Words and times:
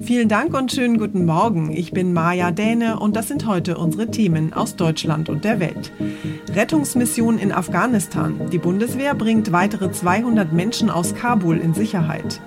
Vielen 0.00 0.28
Dank 0.28 0.54
und 0.54 0.72
schönen 0.72 0.98
guten 0.98 1.24
Morgen. 1.24 1.70
Ich 1.70 1.92
bin 1.92 2.12
Maja 2.12 2.50
Däne 2.50 2.98
und 2.98 3.14
das 3.14 3.28
sind 3.28 3.46
heute 3.46 3.78
unsere 3.78 4.10
Themen 4.10 4.52
aus 4.52 4.74
Deutschland 4.74 5.28
und 5.28 5.44
der 5.44 5.60
Welt. 5.60 5.92
Rettungsmission 6.52 7.38
in 7.38 7.52
Afghanistan. 7.52 8.34
Die 8.50 8.58
Bundeswehr 8.58 9.14
bringt 9.14 9.52
weitere 9.52 9.92
200 9.92 10.52
Menschen 10.52 10.90
aus 10.90 11.14
Kabul 11.14 11.58
in 11.58 11.74
Sicherheit. 11.74 12.40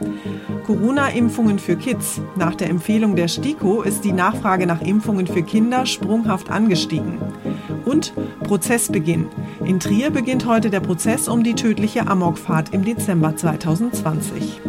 Corona-Impfungen 0.65 1.57
für 1.57 1.77
Kids. 1.77 2.19
Nach 2.35 2.53
der 2.53 2.69
Empfehlung 2.69 3.15
der 3.15 3.29
STIKO 3.29 3.81
ist 3.81 4.03
die 4.03 4.11
Nachfrage 4.11 4.67
nach 4.67 4.81
Impfungen 4.81 5.25
für 5.25 5.41
Kinder 5.41 5.85
sprunghaft 5.85 6.51
angestiegen. 6.51 7.17
Und 7.85 8.13
Prozessbeginn. 8.43 9.27
In 9.63 9.79
Trier 9.79 10.09
beginnt 10.09 10.45
heute 10.45 10.69
der 10.69 10.81
Prozess 10.81 11.29
um 11.29 11.43
die 11.43 11.55
tödliche 11.55 12.07
Amokfahrt 12.07 12.73
im 12.73 12.83
Dezember 12.83 13.37
2020. 13.37 14.61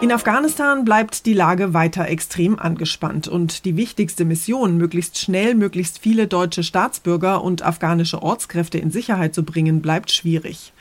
In 0.00 0.12
Afghanistan 0.12 0.84
bleibt 0.84 1.24
die 1.24 1.32
Lage 1.32 1.72
weiter 1.72 2.08
extrem 2.08 2.58
angespannt 2.58 3.26
und 3.26 3.64
die 3.64 3.76
wichtigste 3.76 4.24
Mission, 4.24 4.76
möglichst 4.76 5.18
schnell 5.18 5.54
möglichst 5.54 5.98
viele 5.98 6.26
deutsche 6.26 6.62
Staatsbürger 6.62 7.42
und 7.42 7.62
afghanische 7.62 8.22
Ortskräfte 8.22 8.76
in 8.76 8.90
Sicherheit 8.90 9.34
zu 9.34 9.44
bringen, 9.44 9.80
bleibt 9.80 10.10
schwierig. 10.10 10.72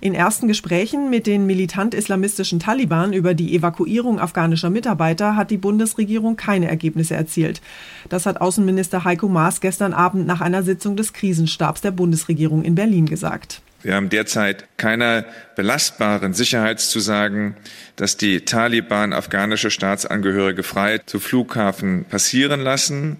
In 0.00 0.14
ersten 0.14 0.46
Gesprächen 0.46 1.10
mit 1.10 1.26
den 1.26 1.46
militant-islamistischen 1.46 2.60
Taliban 2.60 3.12
über 3.12 3.34
die 3.34 3.56
Evakuierung 3.56 4.20
afghanischer 4.20 4.70
Mitarbeiter 4.70 5.34
hat 5.34 5.50
die 5.50 5.56
Bundesregierung 5.56 6.36
keine 6.36 6.68
Ergebnisse 6.68 7.14
erzielt. 7.14 7.60
Das 8.08 8.26
hat 8.26 8.40
Außenminister 8.40 9.02
Heiko 9.04 9.28
Maas 9.28 9.60
gestern 9.60 9.92
Abend 9.92 10.26
nach 10.26 10.40
einer 10.40 10.62
Sitzung 10.62 10.94
des 10.94 11.12
Krisenstabs 11.12 11.80
der 11.80 11.90
Bundesregierung 11.90 12.62
in 12.62 12.74
Berlin 12.76 13.06
gesagt. 13.06 13.62
Wir 13.82 13.94
haben 13.94 14.08
derzeit 14.08 14.76
keine 14.76 15.24
belastbaren 15.54 16.34
Sicherheitszusagen, 16.34 17.56
dass 17.94 18.16
die 18.16 18.44
Taliban 18.44 19.12
afghanische 19.12 19.70
Staatsangehörige 19.70 20.64
frei 20.64 20.98
zu 20.98 21.20
Flughafen 21.20 22.04
passieren 22.04 22.60
lassen. 22.60 23.18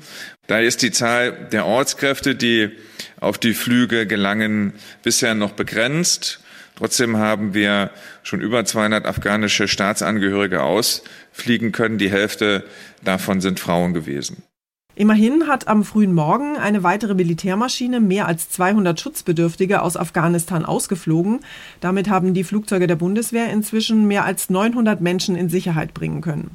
Da 0.48 0.58
ist 0.58 0.82
die 0.82 0.91
Zahl 0.91 1.32
der 1.52 1.64
Ortskräfte, 1.64 2.34
die 2.34 2.70
auf 3.20 3.38
die 3.38 3.54
Flüge 3.54 4.06
gelangen, 4.06 4.72
bisher 5.04 5.34
noch 5.34 5.52
begrenzt. 5.52 6.41
Trotzdem 6.76 7.16
haben 7.16 7.54
wir 7.54 7.90
schon 8.22 8.40
über 8.40 8.64
200 8.64 9.06
afghanische 9.06 9.69
Staatsangehörige 9.69 10.62
ausfliegen 10.62 11.70
können. 11.70 11.98
Die 11.98 12.10
Hälfte 12.10 12.64
davon 13.04 13.40
sind 13.40 13.60
Frauen 13.60 13.94
gewesen. 13.94 14.42
Immerhin 14.98 15.47
hat 15.47 15.69
am 15.69 15.84
frühen 15.84 16.12
Morgen 16.12 16.56
eine 16.56 16.82
weitere 16.82 17.14
Militärmaschine 17.14 18.00
mehr 18.00 18.26
als 18.26 18.50
200 18.50 18.98
Schutzbedürftige 18.98 19.81
aus 19.81 19.97
Afghanistan 19.97 20.64
ausgeflogen. 20.64 21.38
Damit 21.81 22.10
haben 22.10 22.34
die 22.34 22.42
Flugzeuge 22.42 22.88
der 22.88 22.97
Bundeswehr 22.97 23.48
inzwischen 23.48 24.08
mehr 24.08 24.25
als 24.25 24.50
900 24.50 25.00
Menschen 25.00 25.37
in 25.37 25.48
Sicherheit 25.50 25.94
bringen 25.94 26.20
können. 26.20 26.50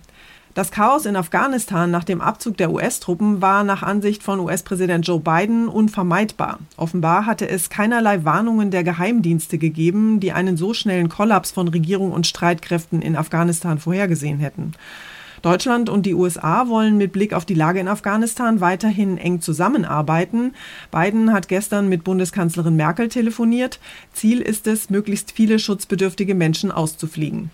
Das 0.55 0.71
Chaos 0.71 1.05
in 1.05 1.15
Afghanistan 1.15 1.89
nach 1.89 2.03
dem 2.03 2.19
Abzug 2.19 2.57
der 2.57 2.69
US-Truppen 2.71 3.41
war 3.41 3.63
nach 3.63 3.81
Ansicht 3.81 4.23
von 4.23 4.41
US-Präsident 4.41 5.07
Joe 5.07 5.21
Biden 5.21 5.69
unvermeidbar. 5.69 6.59
Offenbar 6.75 7.25
hatte 7.25 7.47
es 7.47 7.69
keinerlei 7.69 8.25
Warnungen 8.25 8.71
der 8.71 8.83
Geheimdienste 8.83 9.57
gegeben, 9.57 10.19
die 10.19 10.33
einen 10.33 10.57
so 10.57 10.73
schnellen 10.73 11.07
Kollaps 11.07 11.51
von 11.51 11.69
Regierung 11.69 12.11
und 12.11 12.27
Streitkräften 12.27 13.01
in 13.01 13.15
Afghanistan 13.15 13.79
vorhergesehen 13.79 14.39
hätten. 14.39 14.73
Deutschland 15.43 15.89
und 15.89 16.05
die 16.05 16.13
USA 16.13 16.69
wollen 16.69 16.97
mit 16.97 17.11
Blick 17.11 17.33
auf 17.33 17.43
die 17.43 17.53
Lage 17.53 17.81
in 17.81 17.89
Afghanistan 17.89 18.61
weiterhin 18.61 19.17
eng 19.17 19.41
zusammenarbeiten. 19.41 20.55
Biden 20.89 21.33
hat 21.33 21.49
gestern 21.49 21.89
mit 21.89 22.05
Bundeskanzlerin 22.05 22.77
Merkel 22.77 23.09
telefoniert. 23.09 23.79
Ziel 24.13 24.39
ist 24.39 24.67
es, 24.67 24.89
möglichst 24.89 25.33
viele 25.33 25.59
schutzbedürftige 25.59 26.33
Menschen 26.33 26.71
auszufliegen. 26.71 27.51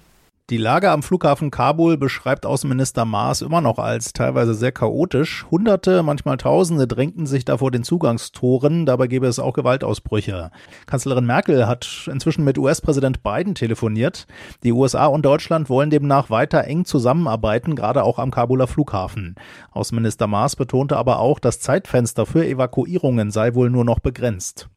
Die 0.50 0.58
Lage 0.58 0.90
am 0.90 1.04
Flughafen 1.04 1.52
Kabul 1.52 1.96
beschreibt 1.96 2.48
Außenminister 2.48 3.06
Maas 3.06 3.44
immer 3.44 3.62
noch 3.62 3.78
als 3.78 4.14
teilweise 4.14 4.56
sehr 4.56 4.72
chaotisch. 4.72 5.46
Hunderte, 5.52 6.02
manchmal 6.02 6.38
Tausende 6.38 6.88
drängten 6.88 7.28
sich 7.28 7.46
da 7.46 7.60
vor 7.60 7.70
den 7.70 7.84
Zugangstoren. 7.84 8.88
Dabei 8.88 9.06
gäbe 9.06 9.28
es 9.28 9.38
auch 9.38 9.54
Gewaltausbrüche. 9.54 10.50
Kanzlerin 10.88 11.28
Merkel 11.28 11.68
hat 11.68 12.10
inzwischen 12.12 12.44
mit 12.46 12.58
US-Präsident 12.58 13.22
Biden 13.22 13.54
telefoniert. 13.54 14.26
Die 14.64 14.72
USA 14.72 15.06
und 15.06 15.24
Deutschland 15.24 15.70
wollen 15.70 15.92
demnach 15.92 16.32
weiter 16.32 16.64
eng 16.64 16.84
zusammenarbeiten, 16.84 17.76
gerade 17.76 18.04
auch 18.04 18.18
am 18.18 18.32
Kabuler 18.32 18.66
Flughafen. 18.66 19.36
Außenminister 19.70 20.26
Maas 20.26 20.56
betonte 20.56 20.98
aber 20.98 21.20
auch, 21.20 21.38
das 21.38 21.60
Zeitfenster 21.60 22.26
für 22.26 22.44
Evakuierungen 22.44 23.30
sei 23.30 23.54
wohl 23.54 23.70
nur 23.70 23.86
noch 23.86 24.00
begrenzt. 24.00 24.68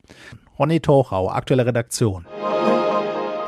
Ronny 0.59 0.81
Tochau, 0.81 1.31
aktuelle 1.31 1.65
Redaktion. 1.65 2.27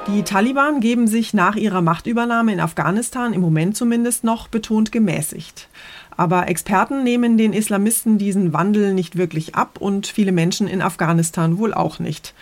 Die 0.07 0.23
Taliban 0.23 0.81
geben 0.81 1.07
sich 1.07 1.33
nach 1.33 1.57
ihrer 1.57 1.81
Machtübernahme 1.81 2.53
in 2.53 2.61
Afghanistan 2.61 3.33
im 3.33 3.41
Moment 3.41 3.75
zumindest 3.75 4.23
noch 4.23 4.49
betont 4.49 4.93
gemäßigt. 4.93 5.69
Aber 6.15 6.47
Experten 6.47 7.03
nehmen 7.05 7.39
den 7.39 7.55
Islamisten 7.55 8.19
diesen 8.19 8.53
Wandel 8.53 8.93
nicht 8.93 9.17
wirklich 9.17 9.55
ab 9.55 9.79
und 9.81 10.07
viele 10.07 10.33
Menschen 10.33 10.69
in 10.69 10.83
Afghanistan 10.83 11.57
wohl 11.57 11.73
auch 11.73 12.01
nicht. 12.01 12.35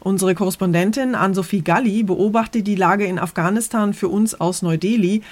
Unsere 0.00 0.34
Korrespondentin 0.34 1.14
Ann-Sophie 1.14 1.62
Galli 1.62 2.02
beobachtet 2.02 2.66
die 2.66 2.76
Lage 2.76 3.06
in 3.06 3.18
Afghanistan 3.18 3.94
für 3.94 4.08
uns 4.08 4.38
aus 4.38 4.60
Neu-Delhi. 4.60 5.22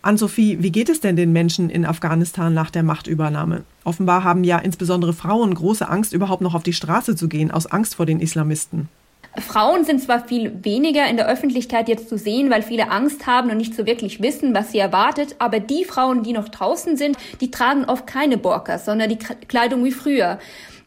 Ann-Sophie, 0.00 0.58
wie 0.60 0.70
geht 0.70 0.88
es 0.88 1.00
denn 1.00 1.16
den 1.16 1.32
Menschen 1.32 1.70
in 1.70 1.84
Afghanistan 1.84 2.54
nach 2.54 2.70
der 2.70 2.84
Machtübernahme? 2.84 3.64
Offenbar 3.82 4.22
haben 4.22 4.44
ja 4.44 4.58
insbesondere 4.58 5.12
Frauen 5.12 5.54
große 5.54 5.88
Angst, 5.88 6.12
überhaupt 6.12 6.40
noch 6.42 6.54
auf 6.54 6.62
die 6.62 6.72
Straße 6.72 7.16
zu 7.16 7.28
gehen, 7.28 7.50
aus 7.50 7.66
Angst 7.66 7.96
vor 7.96 8.06
den 8.06 8.20
Islamisten. 8.20 8.88
Frauen 9.38 9.84
sind 9.84 10.02
zwar 10.02 10.26
viel 10.26 10.62
weniger 10.62 11.08
in 11.08 11.16
der 11.16 11.26
Öffentlichkeit 11.26 11.88
jetzt 11.88 12.08
zu 12.08 12.18
sehen, 12.18 12.50
weil 12.50 12.62
viele 12.62 12.90
Angst 12.90 13.26
haben 13.26 13.50
und 13.50 13.56
nicht 13.56 13.74
so 13.74 13.86
wirklich 13.86 14.20
wissen, 14.20 14.54
was 14.54 14.72
sie 14.72 14.78
erwartet, 14.78 15.36
aber 15.38 15.58
die 15.58 15.84
Frauen, 15.84 16.22
die 16.22 16.32
noch 16.32 16.50
draußen 16.50 16.96
sind, 16.96 17.16
die 17.40 17.50
tragen 17.50 17.86
oft 17.86 18.06
keine 18.06 18.36
Burkas, 18.36 18.84
sondern 18.84 19.08
die 19.08 19.18
Kleidung 19.18 19.84
wie 19.84 19.92
früher. 19.92 20.38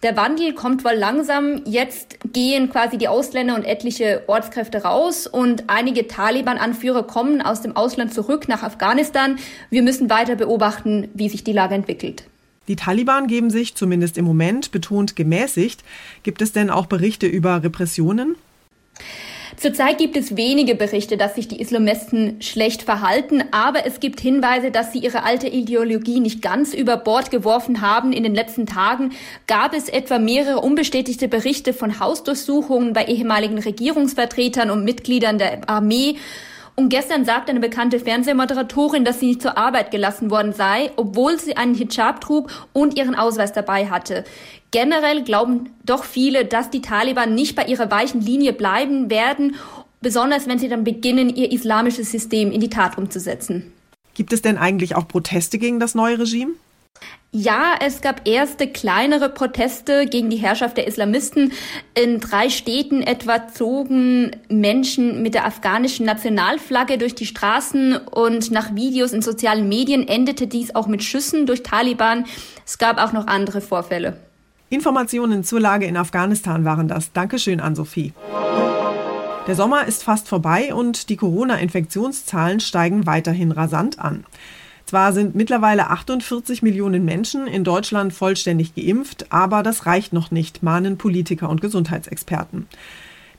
Der 0.04 0.16
Wandel 0.16 0.54
kommt 0.54 0.86
wohl 0.86 0.94
langsam. 0.94 1.64
Jetzt 1.66 2.20
gehen 2.32 2.70
quasi 2.70 3.00
die 3.00 3.08
Ausländer 3.08 3.56
und 3.56 3.64
etliche 3.64 4.24
Ortskräfte 4.28 4.84
raus 4.84 5.26
und 5.26 5.64
einige 5.68 6.08
Taliban-Anführer 6.08 7.04
kommen 7.04 7.42
aus 7.42 7.62
dem 7.62 7.76
Ausland 7.76 8.14
zurück 8.14 8.48
nach 8.48 8.62
Afghanistan. 8.62 9.38
Wir 9.72 9.82
müssen 9.82 10.12
weiter 10.12 10.36
beobachten, 10.36 11.10
wie 11.16 11.30
sich 11.30 11.44
die 11.44 11.54
Lage 11.54 11.74
entwickelt. 11.74 12.26
Die 12.68 12.76
Taliban 12.76 13.28
geben 13.28 13.50
sich 13.50 13.76
zumindest 13.76 14.18
im 14.18 14.26
Moment 14.26 14.72
betont 14.72 15.16
gemäßigt. 15.16 15.84
Gibt 16.24 16.42
es 16.42 16.52
denn 16.52 16.70
auch 16.70 16.88
Berichte 16.88 17.28
über 17.28 17.64
Repressionen? 17.64 18.36
Zurzeit 19.58 19.98
gibt 19.98 20.18
es 20.18 20.36
wenige 20.36 20.76
Berichte, 20.76 21.16
dass 21.16 21.36
sich 21.36 21.48
die 21.48 21.62
Islamisten 21.62 22.42
schlecht 22.42 22.84
verhalten, 22.84 23.44
aber 23.52 23.86
es 23.86 24.02
gibt 24.02 24.20
Hinweise, 24.20 24.70
dass 24.70 24.92
sie 24.92 25.00
ihre 25.00 25.24
alte 25.24 25.48
Ideologie 25.48 26.20
nicht 26.20 26.42
ganz 26.42 26.74
über 26.74 26.98
Bord 26.98 27.32
geworfen 27.32 27.80
haben. 27.80 28.12
In 28.12 28.24
den 28.24 28.36
letzten 28.36 28.66
Tagen 28.66 29.12
gab 29.48 29.74
es 29.74 29.88
etwa 29.88 30.20
mehrere 30.20 30.60
unbestätigte 30.60 31.30
Berichte 31.30 31.74
von 31.74 32.00
Hausdurchsuchungen 32.00 32.92
bei 32.92 33.06
ehemaligen 33.06 33.58
Regierungsvertretern 33.58 34.72
und 34.72 34.84
Mitgliedern 34.84 35.38
der 35.38 35.70
Armee. 35.70 36.18
Und 36.78 36.90
gestern 36.90 37.24
sagte 37.24 37.52
eine 37.52 37.62
bekannte 37.62 38.00
Fernsehmoderatorin, 38.00 39.06
dass 39.06 39.22
sie 39.22 39.28
nicht 39.28 39.42
zur 39.42 39.58
Arbeit 39.58 39.92
gelassen 39.92 40.30
worden 40.30 40.52
sei, 40.52 40.92
obwohl 40.98 41.40
sie 41.40 41.56
einen 41.56 41.74
Hijab 41.74 42.20
trug 42.20 42.52
und 42.74 42.98
ihren 42.98 43.16
Ausweis 43.16 43.54
dabei 43.54 43.90
hatte. 43.90 44.26
Generell 44.72 45.24
glauben 45.24 45.70
doch 45.86 46.04
viele, 46.04 46.44
dass 46.44 46.70
die 46.70 46.82
Taliban 46.82 47.34
nicht 47.34 47.56
bei 47.56 47.64
ihrer 47.64 47.90
weichen 47.92 48.20
Linie 48.20 48.52
bleiben 48.52 49.10
werden, 49.10 49.56
besonders 50.02 50.48
wenn 50.48 50.60
sie 50.60 50.68
dann 50.68 50.84
beginnen, 50.84 51.34
ihr 51.34 51.52
islamisches 51.54 52.12
System 52.12 52.52
in 52.52 52.60
die 52.60 52.70
Tat 52.70 52.98
umzusetzen. 52.98 53.72
Gibt 54.14 54.34
es 54.34 54.42
denn 54.42 54.58
eigentlich 54.58 54.96
auch 54.96 55.08
Proteste 55.08 55.58
gegen 55.58 55.80
das 55.80 55.96
neue 55.96 56.20
Regime? 56.20 56.52
Ja, 57.38 57.74
es 57.82 58.00
gab 58.00 58.26
erste 58.26 58.66
kleinere 58.66 59.28
Proteste 59.28 60.06
gegen 60.06 60.30
die 60.30 60.38
Herrschaft 60.38 60.78
der 60.78 60.88
Islamisten. 60.88 61.52
In 61.94 62.22
drei 62.22 62.50
Städten 62.50 63.02
etwa 63.02 63.50
zogen 63.50 64.32
Menschen 64.48 65.22
mit 65.22 65.34
der 65.34 65.46
afghanischen 65.46 66.06
Nationalflagge 66.06 66.98
durch 66.98 67.14
die 67.14 67.26
Straßen 67.26 67.98
und 67.98 68.52
nach 68.52 68.74
Videos 68.74 69.12
in 69.12 69.22
sozialen 69.22 69.68
Medien 69.68 70.08
endete 70.08 70.48
dies 70.48 70.76
auch 70.76 70.88
mit 70.88 71.04
Schüssen 71.04 71.46
durch 71.46 71.62
Taliban. 71.62 72.24
Es 72.66 72.78
gab 72.78 73.00
auch 73.00 73.12
noch 73.12 73.28
andere 73.28 73.60
Vorfälle. 73.60 74.16
Informationen 74.70 75.44
zur 75.44 75.60
Lage 75.60 75.88
in 75.88 75.98
Afghanistan 75.98 76.64
waren 76.64 76.88
das. 76.88 77.12
Dankeschön 77.12 77.60
an 77.60 77.76
Sophie. 77.76 78.14
Der 79.46 79.56
Sommer 79.56 79.86
ist 79.88 80.06
fast 80.06 80.30
vorbei 80.30 80.74
und 80.74 81.10
die 81.10 81.18
Corona-Infektionszahlen 81.18 82.62
steigen 82.62 83.06
weiterhin 83.06 83.52
rasant 83.52 84.00
an. 84.00 84.24
Zwar 84.86 85.14
sind 85.14 85.34
mittlerweile 85.34 85.90
48 85.90 86.62
Millionen 86.62 87.06
Menschen 87.06 87.48
in 87.48 87.64
Deutschland 87.64 88.14
vollständig 88.14 88.76
geimpft, 88.76 89.32
aber 89.32 89.64
das 89.64 89.88
reicht 89.88 90.14
noch 90.14 90.30
nicht, 90.30 90.62
mahnen 90.62 90.98
Politiker 90.98 91.50
und 91.50 91.60
Gesundheitsexperten. 91.60 92.68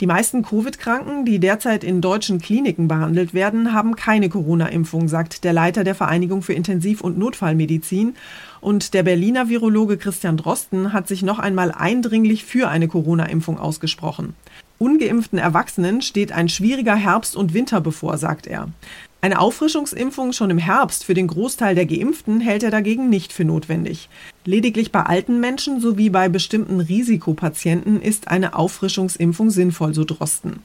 Die 0.00 0.06
meisten 0.06 0.42
Covid-Kranken, 0.42 1.24
die 1.24 1.38
derzeit 1.38 1.82
in 1.82 2.02
deutschen 2.02 2.38
Kliniken 2.38 2.86
behandelt 2.86 3.32
werden, 3.32 3.72
haben 3.72 3.96
keine 3.96 4.28
Corona-Impfung, 4.28 5.08
sagt 5.08 5.42
der 5.44 5.54
Leiter 5.54 5.84
der 5.84 5.94
Vereinigung 5.94 6.42
für 6.42 6.52
Intensiv- 6.52 7.00
und 7.00 7.16
Notfallmedizin. 7.16 8.14
Und 8.60 8.92
der 8.92 9.04
Berliner 9.04 9.48
Virologe 9.48 9.96
Christian 9.96 10.36
Drosten 10.36 10.92
hat 10.92 11.08
sich 11.08 11.22
noch 11.22 11.38
einmal 11.38 11.72
eindringlich 11.72 12.44
für 12.44 12.68
eine 12.68 12.88
Corona-Impfung 12.88 13.58
ausgesprochen. 13.58 14.34
Ungeimpften 14.78 15.38
Erwachsenen 15.38 16.02
steht 16.02 16.32
ein 16.32 16.48
schwieriger 16.48 16.96
Herbst 16.96 17.34
und 17.34 17.54
Winter 17.54 17.80
bevor, 17.80 18.18
sagt 18.18 18.46
er. 18.46 18.68
Eine 19.22 19.40
Auffrischungsimpfung 19.40 20.32
schon 20.32 20.50
im 20.50 20.58
Herbst 20.58 21.04
für 21.04 21.14
den 21.14 21.26
Großteil 21.26 21.74
der 21.74 21.86
Geimpften 21.86 22.40
hält 22.40 22.62
er 22.62 22.70
dagegen 22.70 23.08
nicht 23.08 23.32
für 23.32 23.44
notwendig. 23.44 24.10
Lediglich 24.44 24.92
bei 24.92 25.02
alten 25.02 25.40
Menschen 25.40 25.80
sowie 25.80 26.10
bei 26.10 26.28
bestimmten 26.28 26.80
Risikopatienten 26.80 28.00
ist 28.00 28.28
eine 28.28 28.54
Auffrischungsimpfung 28.54 29.50
sinnvoll, 29.50 29.94
so 29.94 30.04
Drosten. 30.04 30.60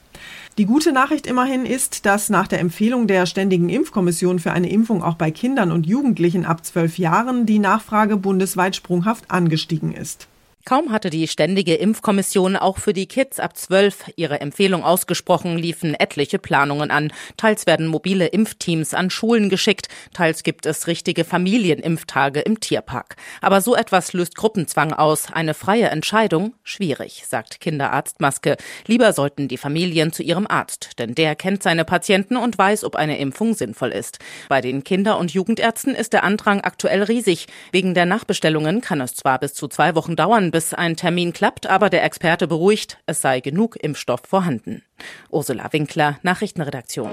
Die 0.58 0.66
gute 0.66 0.92
Nachricht 0.92 1.26
immerhin 1.26 1.64
ist, 1.64 2.04
dass 2.04 2.28
nach 2.28 2.46
der 2.46 2.60
Empfehlung 2.60 3.06
der 3.06 3.24
Ständigen 3.26 3.70
Impfkommission 3.70 4.38
für 4.38 4.52
eine 4.52 4.70
Impfung 4.70 5.02
auch 5.02 5.16
bei 5.16 5.30
Kindern 5.30 5.72
und 5.72 5.86
Jugendlichen 5.86 6.44
ab 6.44 6.64
zwölf 6.64 6.98
Jahren 6.98 7.46
die 7.46 7.58
Nachfrage 7.58 8.18
bundesweit 8.18 8.76
sprunghaft 8.76 9.30
angestiegen 9.30 9.92
ist. 9.92 10.28
Kaum 10.64 10.92
hatte 10.92 11.10
die 11.10 11.26
Ständige 11.26 11.74
Impfkommission 11.74 12.54
auch 12.56 12.78
für 12.78 12.92
die 12.92 13.06
Kids 13.06 13.40
ab 13.40 13.56
12 13.56 14.12
ihre 14.14 14.40
Empfehlung 14.40 14.84
ausgesprochen, 14.84 15.58
liefen 15.58 15.94
etliche 15.94 16.38
Planungen 16.38 16.92
an. 16.92 17.12
Teils 17.36 17.66
werden 17.66 17.88
mobile 17.88 18.26
Impfteams 18.26 18.94
an 18.94 19.10
Schulen 19.10 19.48
geschickt, 19.48 19.88
teils 20.14 20.44
gibt 20.44 20.64
es 20.66 20.86
richtige 20.86 21.24
Familienimpftage 21.24 22.40
im 22.40 22.60
Tierpark. 22.60 23.16
Aber 23.40 23.60
so 23.60 23.74
etwas 23.74 24.12
löst 24.12 24.36
Gruppenzwang 24.36 24.92
aus. 24.92 25.32
Eine 25.32 25.54
freie 25.54 25.88
Entscheidung? 25.88 26.54
Schwierig, 26.62 27.24
sagt 27.26 27.58
Kinderarzt 27.58 28.20
Maske. 28.20 28.56
Lieber 28.86 29.12
sollten 29.12 29.48
die 29.48 29.58
Familien 29.58 30.12
zu 30.12 30.22
ihrem 30.22 30.46
Arzt, 30.46 31.00
denn 31.00 31.16
der 31.16 31.34
kennt 31.34 31.64
seine 31.64 31.84
Patienten 31.84 32.36
und 32.36 32.56
weiß, 32.56 32.84
ob 32.84 32.94
eine 32.94 33.18
Impfung 33.18 33.54
sinnvoll 33.54 33.90
ist. 33.90 34.20
Bei 34.48 34.60
den 34.60 34.84
Kinder- 34.84 35.18
und 35.18 35.34
Jugendärzten 35.34 35.96
ist 35.96 36.12
der 36.12 36.22
Andrang 36.22 36.60
aktuell 36.60 37.02
riesig. 37.02 37.48
Wegen 37.72 37.94
der 37.94 38.06
Nachbestellungen 38.06 38.80
kann 38.80 39.00
es 39.00 39.16
zwar 39.16 39.40
bis 39.40 39.54
zu 39.54 39.66
zwei 39.66 39.96
Wochen 39.96 40.14
dauern, 40.14 40.51
bis 40.52 40.72
ein 40.72 40.94
Termin 40.94 41.32
klappt, 41.32 41.66
aber 41.66 41.90
der 41.90 42.04
Experte 42.04 42.46
beruhigt, 42.46 42.98
es 43.06 43.20
sei 43.20 43.40
genug 43.40 43.76
Impfstoff 43.82 44.20
vorhanden. 44.24 44.82
Ursula 45.30 45.72
Winkler, 45.72 46.20
Nachrichtenredaktion. 46.22 47.10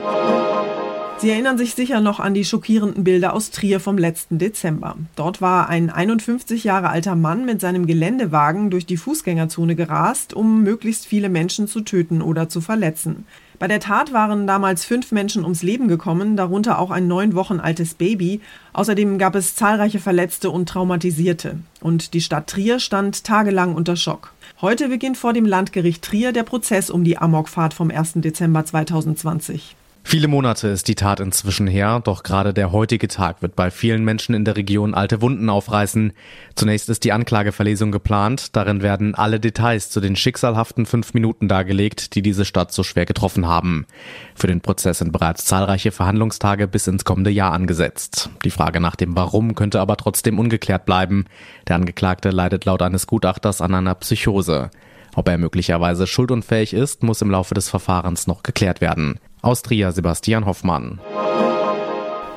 Sie 1.18 1.31
erinnern 1.31 1.57
sich 1.57 1.74
sicher 1.75 2.00
noch 2.00 2.21
an 2.21 2.33
die 2.33 2.45
schockierenden 2.45 3.03
Bilder 3.03 3.33
aus 3.33 3.51
Trier 3.51 3.81
vom 3.81 3.97
letzten 3.97 4.38
Dezember. 4.38 4.95
Dort 5.18 5.41
war 5.41 5.68
ein 5.68 5.89
51 5.89 6.63
Jahre 6.63 6.89
alter 6.89 7.15
Mann 7.15 7.45
mit 7.45 7.59
seinem 7.59 7.88
Geländewagen 7.88 8.69
durch 8.69 8.86
die 8.86 8.95
Fußgängerzone 8.95 9.75
gerast, 9.75 10.33
um 10.33 10.63
möglichst 10.63 11.07
viele 11.07 11.27
Menschen 11.27 11.68
zu 11.68 11.81
töten 11.81 12.21
oder 12.21 12.47
zu 12.47 12.62
verletzen. 12.62 13.25
Bei 13.59 13.67
der 13.67 13.81
Tat 13.81 14.13
waren 14.13 14.47
damals 14.47 14.85
fünf 14.85 15.11
Menschen 15.11 15.44
ums 15.44 15.63
Leben 15.63 15.89
gekommen, 15.89 16.38
darunter 16.38 16.79
auch 16.79 16.91
ein 16.91 17.07
neun 17.07 17.35
Wochen 17.35 17.59
altes 17.59 17.94
Baby. 17.94 18.39
Außerdem 18.71 19.17
gab 19.17 19.35
es 19.35 19.53
zahlreiche 19.53 20.00
Verletzte 20.00 20.50
und 20.50 20.69
Traumatisierte. 20.69 21.57
Und 21.81 22.13
die 22.13 22.21
Stadt 22.21 22.47
Trier 22.47 22.79
stand 22.79 23.25
tagelang 23.25 23.75
unter 23.75 23.98
Schock. 23.98 24.31
Heute 24.62 24.88
beginnt 24.88 25.17
vor 25.17 25.34
dem 25.34 25.45
Landgericht 25.45 26.01
Trier 26.01 26.31
der 26.31 26.43
Prozess 26.43 26.89
um 26.89 27.03
die 27.03 27.17
Amokfahrt 27.17 27.74
vom 27.74 27.91
1. 27.91 28.13
Dezember 28.15 28.63
2020. 28.63 29.75
Viele 30.03 30.27
Monate 30.27 30.70
ist 30.70 30.88
die 30.88 30.96
Tat 30.96 31.20
inzwischen 31.20 31.68
her, 31.68 32.01
doch 32.03 32.24
gerade 32.24 32.51
der 32.53 32.72
heutige 32.72 33.08
Tag 33.08 33.44
wird 33.44 33.56
bei 33.56 33.70
vielen 33.70 34.03
Menschen 34.03 34.34
in 34.34 34.44
der 34.44 34.56
Region 34.56 34.96
alte 34.96 35.22
Wunden 35.22 35.50
aufreißen. 35.50 36.13
Zunächst 36.56 36.89
ist 36.89 37.03
die 37.03 37.12
Anklageverlesung 37.12 37.91
geplant. 37.91 38.56
Darin 38.56 38.82
werden 38.82 39.13
alle 39.13 39.39
Details 39.39 39.91
zu 39.91 40.00
den 40.00 40.15
schicksalhaften 40.15 40.88
fünf 40.88 41.13
Minuten 41.13 41.48
dargelegt, 41.48 42.15
die 42.15 42.24
diese 42.24 42.46
Stadt 42.46 42.72
so 42.72 42.82
schwer 42.82 43.06
getroffen 43.06 43.48
haben. 43.48 43.86
Für 44.34 44.48
den 44.48 44.62
Prozess 44.62 44.98
sind 45.00 45.12
bereits 45.12 45.46
zahlreiche 45.46 45.91
Verhandlungstage 45.91 46.68
bis 46.68 46.88
ins 46.88 47.06
kommende 47.06 47.29
Jahr 47.29 47.51
angesetzt. 47.51 48.32
Die 48.44 48.51
Frage 48.51 48.79
nach 48.79 48.96
dem 48.96 49.15
Warum 49.15 49.53
könnte 49.53 49.79
aber 49.79 49.96
trotzdem 49.98 50.39
ungeklärt 50.39 50.86
bleiben. 50.86 51.25
Der 51.68 51.75
Angeklagte 51.75 52.32
leidet 52.32 52.65
laut 52.65 52.82
eines 52.82 53.06
Gutachters 53.06 53.62
an 53.62 53.75
einer 53.75 53.96
Psychose. 53.96 54.72
Ob 55.15 55.27
er 55.27 55.38
möglicherweise 55.38 56.08
schuldunfähig 56.08 56.74
ist, 56.74 57.03
muss 57.03 57.22
im 57.22 57.32
Laufe 57.32 57.53
des 57.53 57.70
Verfahrens 57.70 58.25
noch 58.25 58.41
geklärt 58.41 58.82
werden. 58.82 59.20
Austria 59.41 59.91
Sebastian 59.93 60.46
Hoffmann. 60.46 61.00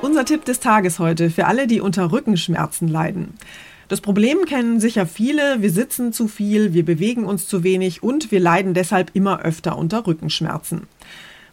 Unser 0.01 0.23
Tipp 0.23 0.45
des 0.45 0.61
Tages 0.61 0.99
heute 0.99 1.29
für 1.29 1.47
alle, 1.47 1.67
die 1.67 1.81
unter 1.81 2.11
Rückenschmerzen 2.11 2.87
leiden. 2.87 3.33
Das 3.89 3.99
Problem 3.99 4.45
kennen 4.45 4.79
sicher 4.79 5.05
viele. 5.05 5.61
Wir 5.61 5.69
sitzen 5.69 6.13
zu 6.13 6.29
viel, 6.29 6.73
wir 6.73 6.85
bewegen 6.85 7.25
uns 7.25 7.47
zu 7.47 7.63
wenig 7.63 8.03
und 8.03 8.31
wir 8.31 8.39
leiden 8.39 8.73
deshalb 8.73 9.11
immer 9.13 9.41
öfter 9.41 9.77
unter 9.77 10.07
Rückenschmerzen. 10.07 10.87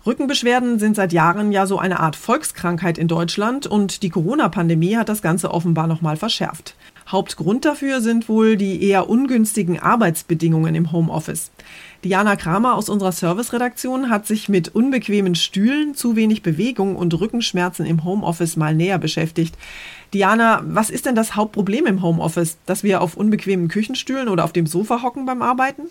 Rückenbeschwerden 0.06 0.78
sind 0.78 0.96
seit 0.96 1.12
Jahren 1.12 1.52
ja 1.52 1.66
so 1.66 1.78
eine 1.78 2.00
Art 2.00 2.16
Volkskrankheit 2.16 2.96
in 2.96 3.08
Deutschland 3.08 3.66
und 3.66 4.02
die 4.02 4.08
Corona-Pandemie 4.08 4.96
hat 4.96 5.08
das 5.08 5.20
Ganze 5.20 5.50
offenbar 5.50 5.88
nochmal 5.88 6.16
verschärft. 6.16 6.74
Hauptgrund 7.12 7.64
dafür 7.64 8.00
sind 8.00 8.28
wohl 8.28 8.56
die 8.56 8.82
eher 8.82 9.08
ungünstigen 9.08 9.80
Arbeitsbedingungen 9.80 10.74
im 10.74 10.92
Homeoffice. 10.92 11.50
Diana 12.04 12.36
Kramer 12.36 12.76
aus 12.76 12.88
unserer 12.88 13.12
Serviceredaktion 13.12 14.08
hat 14.08 14.26
sich 14.26 14.48
mit 14.48 14.68
unbequemen 14.68 15.34
Stühlen, 15.34 15.94
zu 15.94 16.16
wenig 16.16 16.42
Bewegung 16.42 16.96
und 16.96 17.18
Rückenschmerzen 17.18 17.84
im 17.84 18.04
Homeoffice 18.04 18.56
mal 18.56 18.74
näher 18.74 18.98
beschäftigt. 18.98 19.56
Diana, 20.14 20.62
was 20.64 20.88
ist 20.90 21.06
denn 21.06 21.14
das 21.14 21.36
Hauptproblem 21.36 21.86
im 21.86 22.02
Homeoffice? 22.02 22.58
Dass 22.66 22.84
wir 22.84 23.00
auf 23.00 23.16
unbequemen 23.16 23.68
Küchenstühlen 23.68 24.28
oder 24.28 24.44
auf 24.44 24.52
dem 24.52 24.66
Sofa 24.66 25.02
hocken 25.02 25.26
beim 25.26 25.42
Arbeiten? 25.42 25.82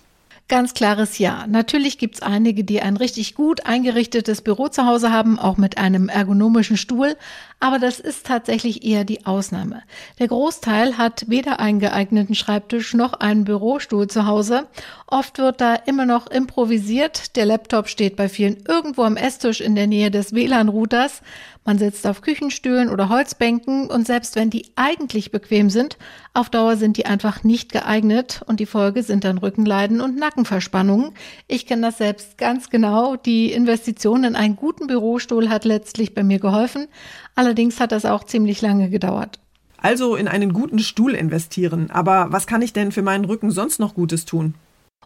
Ganz 0.50 0.74
klares 0.74 1.20
Ja. 1.20 1.46
Natürlich 1.48 2.00
gibt's 2.00 2.24
einige, 2.24 2.64
die 2.64 2.82
ein 2.82 2.98
richtig 2.98 3.36
gut 3.36 3.68
eingerichtetes 3.68 4.42
Büro 4.42 4.68
zu 4.68 4.88
Hause 4.88 5.12
haben, 5.12 5.38
auch 5.38 5.58
mit 5.58 5.78
einem 5.78 6.10
ergonomischen 6.10 6.76
Stuhl. 6.76 7.16
Aber 7.62 7.78
das 7.78 8.00
ist 8.00 8.26
tatsächlich 8.26 8.86
eher 8.86 9.04
die 9.04 9.26
Ausnahme. 9.26 9.84
Der 10.18 10.30
Großteil 10.30 10.98
hat 10.98 11.26
weder 11.28 11.60
einen 11.60 11.80
geeigneten 11.80 12.34
Schreibtisch 12.34 12.94
noch 12.94 13.14
einen 13.14 13.44
Bürostuhl 13.44 14.08
zu 14.08 14.26
Hause. 14.26 14.68
Oft 15.08 15.40
wird 15.40 15.60
da 15.60 15.76
immer 15.76 16.06
noch 16.06 16.28
improvisiert. 16.28 17.36
Der 17.36 17.46
Laptop 17.46 17.90
steht 17.90 18.16
bei 18.16 18.30
vielen 18.30 18.64
irgendwo 18.66 19.04
am 19.04 19.18
Esstisch 19.18 19.60
in 19.60 19.76
der 19.76 19.88
Nähe 19.88 20.10
des 20.10 20.34
WLAN-Routers. 20.34 21.22
Man 21.66 21.78
sitzt 21.78 22.08
auf 22.08 22.22
Küchenstühlen 22.22 22.90
oder 22.90 23.10
Holzbänken 23.10 23.92
und 23.92 24.08
selbst 24.08 24.36
wenn 24.36 24.50
die 24.50 24.72
eigentlich 24.76 25.30
bequem 25.30 25.70
sind, 25.70 25.98
auf 26.34 26.50
Dauer 26.50 26.78
sind 26.78 26.98
die 26.98 27.06
einfach 27.06 27.44
nicht 27.44 27.72
geeignet 27.72 28.42
und 28.48 28.60
die 28.60 28.66
Folge 28.66 29.04
sind 29.04 29.24
dann 29.24 29.38
Rückenleiden 29.38 30.00
und 30.02 30.16
Nackenverspannungen. 30.16 31.12
Ich 31.48 31.68
kenne 31.68 31.84
das 31.84 31.98
selbst 31.98 32.38
ganz 32.38 32.70
genau. 32.70 33.18
Die 33.18 33.52
Investition 33.52 34.24
in 34.24 34.36
einen 34.36 34.56
guten 34.56 34.88
Bürostuhl 34.88 35.50
hat 35.50 35.66
letztlich 35.66 36.16
bei 36.16 36.24
mir 36.24 36.40
geholfen. 36.40 36.88
Allerdings 37.36 37.49
hat 37.80 37.92
das 37.92 38.06
auch 38.06 38.24
ziemlich 38.24 38.62
lange 38.62 38.90
gedauert. 38.90 39.40
Also 39.78 40.16
in 40.16 40.28
einen 40.28 40.54
guten 40.54 40.80
Stuhl 40.80 41.14
investieren. 41.14 41.90
Aber 41.90 42.28
was 42.32 42.48
kann 42.48 42.62
ich 42.62 42.74
denn 42.74 42.92
für 42.92 43.02
meinen 43.02 43.26
Rücken 43.26 43.52
sonst 43.52 43.80
noch 43.80 43.94
Gutes 43.94 44.26
tun? 44.26 44.56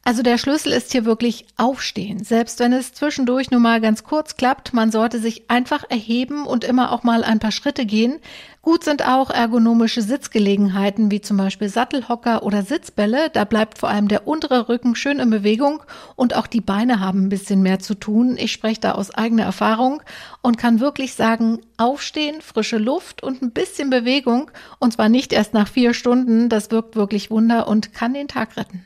Also 0.06 0.22
der 0.22 0.38
Schlüssel 0.38 0.74
ist 0.74 0.92
hier 0.92 1.06
wirklich 1.06 1.46
aufstehen. 1.56 2.24
Selbst 2.24 2.60
wenn 2.60 2.74
es 2.74 2.92
zwischendurch 2.94 3.52
nur 3.52 3.62
mal 3.62 3.80
ganz 3.80 4.04
kurz 4.04 4.36
klappt, 4.36 4.74
man 4.74 4.92
sollte 4.92 5.20
sich 5.20 5.50
einfach 5.50 5.86
erheben 5.90 6.46
und 6.46 6.66
immer 6.66 6.92
auch 6.92 7.04
mal 7.04 7.24
ein 7.24 7.40
paar 7.40 7.54
Schritte 7.54 7.86
gehen. 7.86 8.20
Gut 8.64 8.86
sind 8.86 9.06
auch 9.06 9.30
ergonomische 9.30 10.02
Sitzgelegenheiten 10.02 11.12
wie 11.12 11.20
zum 11.20 11.36
Beispiel 11.36 11.68
Sattelhocker 11.68 12.44
oder 12.44 12.62
Sitzbälle. 12.62 13.30
Da 13.30 13.44
bleibt 13.44 13.78
vor 13.78 13.90
allem 13.90 14.08
der 14.08 14.26
untere 14.26 14.70
Rücken 14.70 14.96
schön 14.96 15.20
in 15.20 15.30
Bewegung 15.30 15.84
und 16.16 16.34
auch 16.38 16.48
die 16.48 16.62
Beine 16.62 17.02
haben 17.02 17.26
ein 17.26 17.30
bisschen 17.30 17.62
mehr 17.62 17.80
zu 17.80 17.94
tun. 17.94 18.38
Ich 18.40 18.54
spreche 18.54 18.80
da 18.80 18.94
aus 18.94 19.14
eigener 19.14 19.44
Erfahrung 19.44 20.02
und 20.42 20.58
kann 20.58 20.80
wirklich 20.80 21.14
sagen, 21.14 21.60
aufstehen, 21.76 22.40
frische 22.40 22.78
Luft 22.78 23.22
und 23.22 23.42
ein 23.42 23.52
bisschen 23.52 23.90
Bewegung 23.90 24.50
und 24.80 24.94
zwar 24.94 25.10
nicht 25.10 25.34
erst 25.34 25.54
nach 25.54 25.68
vier 25.68 25.94
Stunden. 25.94 26.48
Das 26.48 26.72
wirkt 26.72 26.96
wirklich 26.96 27.30
Wunder 27.30 27.68
und 27.68 27.94
kann 27.94 28.14
den 28.14 28.30
Tag 28.30 28.56
retten. 28.56 28.86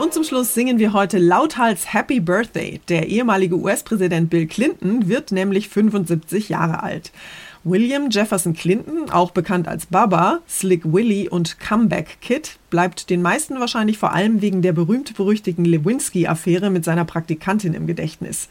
Und 0.00 0.12
zum 0.12 0.24
Schluss 0.24 0.52
singen 0.52 0.80
wir 0.80 0.92
heute 0.92 1.18
lauthals 1.18 1.92
Happy 1.94 2.18
Birthday. 2.18 2.80
Der 2.88 3.06
ehemalige 3.06 3.54
US-Präsident 3.54 4.30
Bill 4.30 4.48
Clinton 4.48 5.06
wird 5.06 5.30
nämlich 5.30 5.68
75 5.68 6.48
Jahre 6.48 6.82
alt. 6.82 7.12
William 7.64 8.10
Jefferson 8.10 8.54
Clinton, 8.54 9.08
auch 9.10 9.30
bekannt 9.30 9.68
als 9.68 9.86
Baba, 9.86 10.40
Slick 10.48 10.82
Willy 10.84 11.28
und 11.28 11.60
Comeback 11.60 12.18
Kid, 12.20 12.58
bleibt 12.70 13.08
den 13.08 13.22
meisten 13.22 13.60
wahrscheinlich 13.60 13.98
vor 13.98 14.12
allem 14.12 14.42
wegen 14.42 14.62
der 14.62 14.72
berühmt-berüchtigten 14.72 15.64
Lewinsky-Affäre 15.64 16.70
mit 16.70 16.84
seiner 16.84 17.04
Praktikantin 17.04 17.74
im 17.74 17.86
Gedächtnis. 17.86 18.48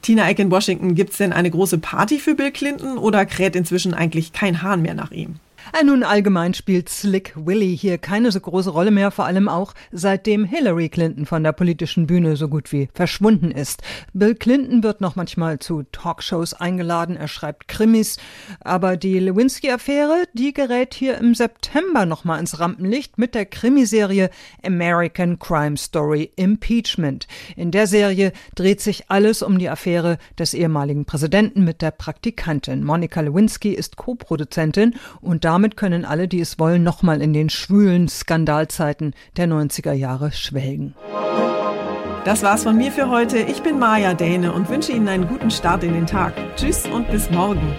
Tina 0.00 0.26
Eck 0.30 0.38
in 0.38 0.50
Washington, 0.50 0.94
gibt's 0.94 1.18
denn 1.18 1.34
eine 1.34 1.50
große 1.50 1.78
Party 1.78 2.18
für 2.18 2.34
Bill 2.34 2.50
Clinton 2.50 2.96
oder 2.96 3.26
kräht 3.26 3.56
inzwischen 3.56 3.92
eigentlich 3.92 4.32
kein 4.32 4.62
Hahn 4.62 4.80
mehr 4.80 4.94
nach 4.94 5.10
ihm? 5.10 5.34
Äh, 5.72 5.84
nun 5.84 6.02
allgemein 6.02 6.54
spielt 6.54 6.88
Slick 6.88 7.32
Willy 7.34 7.76
hier 7.76 7.98
keine 7.98 8.30
so 8.30 8.40
große 8.40 8.70
Rolle 8.70 8.90
mehr, 8.90 9.10
vor 9.10 9.26
allem 9.26 9.48
auch 9.48 9.74
seitdem 9.90 10.44
Hillary 10.44 10.88
Clinton 10.88 11.26
von 11.26 11.42
der 11.42 11.52
politischen 11.52 12.06
Bühne 12.06 12.36
so 12.36 12.48
gut 12.48 12.72
wie 12.72 12.88
verschwunden 12.94 13.50
ist. 13.50 13.82
Bill 14.12 14.34
Clinton 14.34 14.82
wird 14.82 15.00
noch 15.00 15.16
manchmal 15.16 15.58
zu 15.58 15.82
Talkshows 15.92 16.54
eingeladen, 16.54 17.16
er 17.16 17.28
schreibt 17.28 17.68
Krimis, 17.68 18.18
aber 18.60 18.96
die 18.96 19.18
Lewinsky-Affäre, 19.18 20.24
die 20.34 20.52
gerät 20.52 20.94
hier 20.94 21.18
im 21.18 21.34
September 21.34 22.06
nochmal 22.06 22.40
ins 22.40 22.60
Rampenlicht 22.60 23.18
mit 23.18 23.34
der 23.34 23.46
Krimiserie 23.46 24.30
American 24.64 25.38
Crime 25.38 25.76
Story 25.76 26.30
Impeachment. 26.36 27.26
In 27.56 27.70
der 27.70 27.86
Serie 27.86 28.32
dreht 28.54 28.80
sich 28.80 29.10
alles 29.10 29.42
um 29.42 29.58
die 29.58 29.68
Affäre 29.68 30.18
des 30.38 30.54
ehemaligen 30.54 31.04
Präsidenten 31.04 31.64
mit 31.64 31.82
der 31.82 31.90
Praktikantin. 31.90 32.84
Monica 32.84 33.20
Lewinsky 33.20 33.72
ist 33.72 33.96
Co-Produzentin 33.96 34.94
und 35.20 35.44
da 35.44 35.55
damit 35.56 35.78
können 35.78 36.04
alle, 36.04 36.28
die 36.28 36.40
es 36.40 36.58
wollen, 36.58 36.82
nochmal 36.82 37.22
in 37.22 37.32
den 37.32 37.48
schwülen 37.48 38.08
Skandalzeiten 38.08 39.14
der 39.38 39.48
90er 39.48 39.94
Jahre 39.94 40.30
schwelgen. 40.30 40.94
Das 42.26 42.42
war's 42.42 42.64
von 42.64 42.76
mir 42.76 42.92
für 42.92 43.08
heute. 43.08 43.38
Ich 43.38 43.62
bin 43.62 43.78
Maja 43.78 44.12
Däne 44.12 44.52
und 44.52 44.68
wünsche 44.68 44.92
Ihnen 44.92 45.08
einen 45.08 45.26
guten 45.26 45.50
Start 45.50 45.82
in 45.82 45.94
den 45.94 46.06
Tag. 46.06 46.34
Tschüss 46.56 46.86
und 46.86 47.10
bis 47.10 47.30
morgen. 47.30 47.74